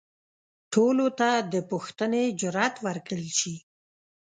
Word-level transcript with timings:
ټولو 0.73 1.07
ته 1.19 1.29
د 1.53 1.55
پوښتنې 1.71 2.23
جرئت 2.41 2.75
ورکړل 2.85 3.27
شي. 3.39 3.55